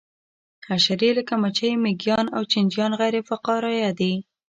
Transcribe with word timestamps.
حشرې 0.67 1.09
لکه 1.17 1.33
مچۍ 1.41 1.71
مېږیان 1.83 2.25
او 2.35 2.41
چینجیان 2.51 2.91
غیر 2.99 3.15
فقاریه 3.29 3.89
دي 3.99 4.13